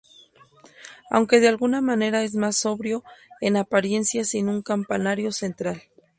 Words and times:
Aunque 1.11 1.39
de 1.39 1.47
alguna 1.47 1.79
manera 1.79 2.23
es 2.23 2.33
más 2.33 2.55
sobrio 2.55 3.03
en 3.39 3.55
apariencia 3.55 4.25
sin 4.25 4.49
un 4.49 4.63
campanario 4.63 5.31
central. 5.31 5.83